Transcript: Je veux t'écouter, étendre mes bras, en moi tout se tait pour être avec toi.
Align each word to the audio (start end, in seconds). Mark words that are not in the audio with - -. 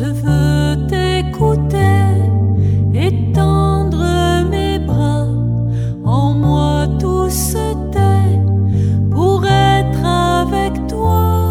Je 0.00 0.06
veux 0.06 0.86
t'écouter, 0.86 1.76
étendre 2.94 4.02
mes 4.50 4.78
bras, 4.78 5.26
en 6.06 6.32
moi 6.32 6.88
tout 6.98 7.28
se 7.28 7.74
tait 7.92 8.40
pour 9.10 9.44
être 9.44 10.02
avec 10.02 10.86
toi. 10.86 11.50